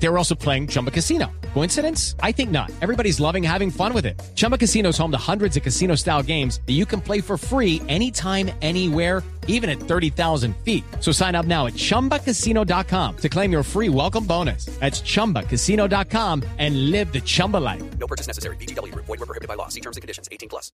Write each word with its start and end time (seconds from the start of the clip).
They 0.00 0.08
were 0.08 0.18
also 0.18 0.34
playing 0.34 0.68
Chumba 0.68 0.90
Casino. 0.90 1.26
Coincidence? 1.54 2.14
I 2.22 2.32
think 2.32 2.50
not. 2.50 2.70
Everybody's 2.80 3.18
loving 3.18 3.42
having 3.42 3.70
fun 3.70 3.92
with 3.92 4.06
it. 4.06 4.20
Chumba 4.36 4.56
Casino 4.56 4.90
is 4.90 4.98
home 4.98 5.10
to 5.10 5.18
hundreds 5.18 5.56
of 5.56 5.62
casino 5.62 5.96
style 5.96 6.22
games 6.22 6.60
that 6.66 6.74
you 6.74 6.86
can 6.86 7.00
play 7.00 7.20
for 7.20 7.36
free 7.36 7.82
anytime, 7.88 8.50
anywhere, 8.62 9.22
even 9.48 9.68
at 9.68 9.80
30,000 9.80 10.54
feet. 10.58 10.84
So 11.00 11.10
sign 11.10 11.34
up 11.34 11.46
now 11.46 11.66
at 11.66 11.72
chumbacasino.com 11.74 13.16
to 13.16 13.28
claim 13.28 13.50
your 13.50 13.62
free 13.64 13.88
welcome 13.88 14.24
bonus. 14.24 14.66
That's 14.78 15.00
chumbacasino.com 15.00 16.44
and 16.58 16.90
live 16.90 17.12
the 17.12 17.20
Chumba 17.20 17.56
life. 17.56 17.82
No 17.98 18.06
purchase 18.06 18.28
necessary. 18.28 18.56
BGW. 18.56 18.94
Void 18.94 19.08
were 19.08 19.26
prohibited 19.26 19.48
by 19.48 19.54
law. 19.54 19.68
See 19.68 19.80
terms 19.80 19.96
and 19.96 20.02
conditions. 20.02 20.28
18 20.30 20.48
plus. 20.48 20.70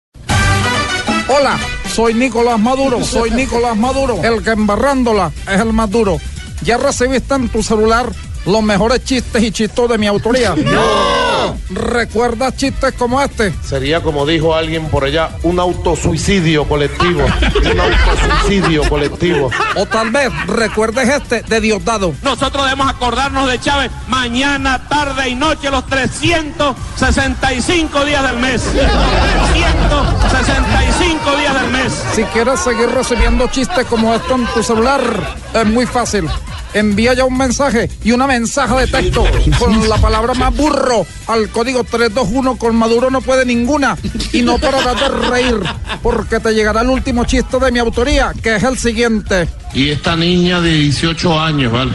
Hola, 1.29 1.59
soy 1.89 2.15
Nicolás 2.15 2.59
Maduro, 2.59 3.01
soy 3.05 3.31
Nicolás 3.31 3.77
Maduro, 3.77 4.23
el 4.23 4.43
que 4.43 4.51
embarrándola 4.51 5.33
es 5.43 5.61
el 5.61 5.73
más 5.73 5.91
duro. 5.91 6.19
Ya 6.63 6.77
recibiste 6.77 7.35
en 7.35 7.49
tu 7.49 7.63
celular 7.63 8.11
los 8.51 8.63
mejores 8.63 9.05
chistes 9.05 9.43
y 9.43 9.53
chistos 9.53 9.89
de 9.89 9.97
mi 9.99 10.07
autoría. 10.07 10.55
¡No! 10.57 11.57
¿Recuerdas 11.71 12.57
chistes 12.57 12.93
como 12.95 13.21
este? 13.21 13.53
Sería, 13.63 14.01
como 14.03 14.25
dijo 14.27 14.55
alguien 14.55 14.89
por 14.89 15.05
allá, 15.05 15.31
un 15.43 15.61
autosuicidio 15.61 16.67
colectivo. 16.69 17.25
un 17.25 17.81
autosuicidio 17.81 18.89
colectivo. 18.89 19.51
O 19.77 19.87
tal 19.87 20.11
vez 20.11 20.31
recuerdes 20.47 21.09
este 21.09 21.43
de 21.43 21.61
Diosdado. 21.61 22.15
Nosotros 22.23 22.65
debemos 22.65 22.89
acordarnos 22.89 23.49
de 23.49 23.61
Chávez 23.61 23.91
mañana, 24.09 24.89
tarde 24.89 25.29
y 25.29 25.35
noche, 25.35 25.71
los 25.71 25.85
365 25.87 28.05
días 28.05 28.23
del 28.23 28.39
mes. 28.39 28.63
365 28.73 31.37
días 31.37 31.63
del 31.63 31.71
mes. 31.71 31.93
Si 32.15 32.25
quieres 32.25 32.61
seguir 32.61 32.89
recibiendo 32.91 33.47
chistes 33.49 33.87
como 33.87 34.15
esto 34.15 34.35
en 34.35 34.47
tu 34.47 34.63
celular, 34.63 35.01
es 35.55 35.67
muy 35.67 35.87
fácil. 35.87 36.29
Envía 36.75 37.15
ya 37.15 37.25
un 37.25 37.37
mensaje 37.37 37.91
y 38.05 38.13
una 38.13 38.27
mensaje 38.27 38.75
de 38.75 38.87
texto 38.87 39.25
con 39.59 39.89
la 39.89 39.97
palabra 39.99 40.35
más 40.35 40.55
burro 40.55 41.05
al 41.27 41.49
código 41.51 41.85
321 41.85 42.57
con 42.57 42.77
Maduro 42.77 43.11
no 43.11 43.21
puede 43.21 43.45
ninguna 43.45 43.97
y 44.33 44.43
no 44.43 44.59
pararás 44.59 44.99
de 45.01 45.09
reír 45.09 45.61
porque 46.03 46.41
te 46.41 46.53
llegará 46.53 46.83
el 46.83 46.91
último 46.91 47.25
chiste 47.25 47.59
de 47.59 47.73
mi 47.73 47.79
autoría 47.79 48.33
que 48.43 48.57
es 48.57 48.63
el 48.63 48.79
siguiente. 48.79 49.49
Y 49.75 49.91
esta 49.91 50.17
niña 50.17 50.61
de 50.61 50.73
18 50.73 51.41
años, 51.41 51.73
¿vale? 51.73 51.93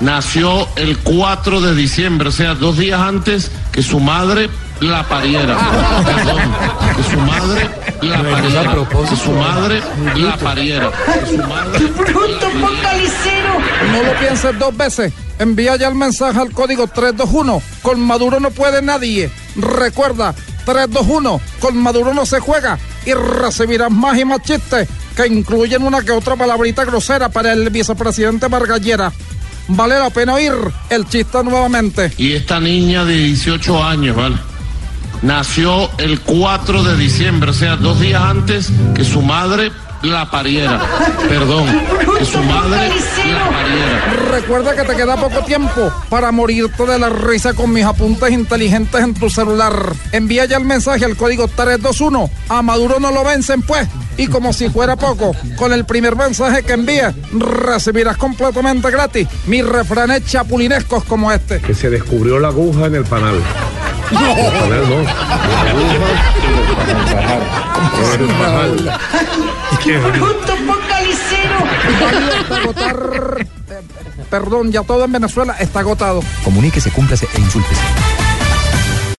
Nació 0.00 0.68
el 0.76 0.98
4 0.98 1.60
de 1.60 1.74
diciembre, 1.74 2.28
o 2.28 2.32
sea, 2.32 2.54
dos 2.54 2.76
días 2.76 3.00
antes 3.00 3.50
que 3.70 3.82
su 3.82 4.00
madre 4.00 4.50
la 4.80 5.04
pariera. 5.04 5.56
Perdón, 6.04 6.40
que 6.96 7.02
su 7.04 7.16
madre 7.18 7.70
la 8.00 8.22
pariera. 8.22 8.74
Que 9.08 9.16
su 9.16 9.32
madre 9.32 9.82
la 10.16 10.36
pariera. 10.36 10.90
Que 10.90 11.36
su 11.36 11.38
madre 11.38 11.78
No 13.90 14.02
lo 14.02 14.18
pienses 14.18 14.58
dos 14.58 14.76
veces. 14.76 15.12
Envía 15.38 15.76
ya 15.76 15.88
el 15.88 15.94
mensaje 15.94 16.38
al 16.38 16.52
código 16.52 16.86
321. 16.86 17.62
Con 17.82 18.00
Maduro 18.00 18.38
no 18.38 18.50
puede 18.50 18.82
nadie. 18.82 19.30
Recuerda, 19.56 20.34
321. 20.64 21.40
Con 21.58 21.76
Maduro 21.76 22.14
no 22.14 22.24
se 22.26 22.40
juega. 22.40 22.78
Y 23.04 23.14
recibirás 23.14 23.90
más 23.90 24.18
y 24.18 24.24
más 24.24 24.42
chistes 24.42 24.88
que 25.16 25.26
incluyen 25.26 25.82
una 25.82 26.02
que 26.02 26.12
otra 26.12 26.36
palabrita 26.36 26.84
grosera 26.84 27.28
para 27.28 27.52
el 27.52 27.70
vicepresidente 27.70 28.48
Margallera. 28.48 29.12
Vale 29.68 29.98
la 29.98 30.10
pena 30.10 30.34
oír 30.34 30.52
el 30.90 31.08
chiste 31.08 31.42
nuevamente. 31.42 32.12
Y 32.18 32.32
esta 32.32 32.60
niña 32.60 33.04
de 33.04 33.14
18 33.16 33.82
años, 33.82 34.16
¿vale? 34.16 34.36
Nació 35.22 35.88
el 35.98 36.20
4 36.20 36.82
de 36.82 36.96
diciembre, 36.96 37.50
o 37.50 37.54
sea, 37.54 37.76
dos 37.76 38.00
días 38.00 38.20
antes 38.20 38.68
que 38.94 39.04
su 39.04 39.22
madre 39.22 39.70
la 40.02 40.28
pariera. 40.30 40.80
Perdón, 41.28 41.66
que 42.18 42.24
su 42.24 42.38
madre 42.38 42.88
la 42.88 43.50
pariera. 43.50 44.14
Recuerda 44.30 44.74
que 44.74 44.82
te 44.82 44.96
queda 44.96 45.16
poco 45.16 45.44
tiempo 45.44 45.92
para 46.08 46.32
morirte 46.32 46.84
de 46.86 46.98
la 46.98 47.08
risa 47.08 47.54
con 47.54 47.72
mis 47.72 47.84
apuntes 47.84 48.30
inteligentes 48.32 49.00
en 49.00 49.14
tu 49.14 49.30
celular. 49.30 49.92
Envía 50.10 50.44
ya 50.46 50.56
el 50.56 50.64
mensaje 50.64 51.04
al 51.04 51.16
código 51.16 51.46
321. 51.46 52.28
A 52.48 52.62
Maduro 52.62 52.98
no 52.98 53.12
lo 53.12 53.24
vencen, 53.24 53.62
pues. 53.62 53.88
Y 54.16 54.26
como 54.26 54.52
si 54.52 54.68
fuera 54.68 54.96
poco, 54.96 55.34
con 55.56 55.72
el 55.72 55.84
primer 55.84 56.16
mensaje 56.16 56.62
que 56.64 56.72
envíes, 56.72 57.14
recibirás 57.32 58.16
completamente 58.16 58.90
gratis 58.90 59.26
mis 59.46 59.64
refranes 59.64 60.26
chapulinescos 60.26 61.04
como 61.04 61.32
este. 61.32 61.60
que 61.60 61.74
se 61.74 61.88
descubrió 61.90 62.38
la 62.38 62.48
aguja 62.48 62.86
en 62.86 62.96
el 62.96 63.04
panal. 63.04 63.36
Perdón, 74.30 74.72
ya 74.72 74.82
todo 74.82 75.04
en 75.04 75.12
Venezuela 75.12 75.54
está 75.58 75.80
agotado. 75.80 76.22
Comuníquese, 76.44 76.90
cúmplase 76.90 77.28
e 77.34 77.40
insúltese. 77.40 77.82